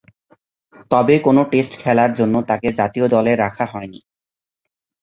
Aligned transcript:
তবে 0.91 1.15
কোন 1.19 1.37
টেস্ট 1.51 1.73
খেলার 1.81 2.11
জন্যে 2.13 2.39
তাকে 2.49 2.67
জাতীয় 2.79 3.05
দলে 3.07 3.31
রাখা 3.35 3.65
হয়নি। 3.65 3.99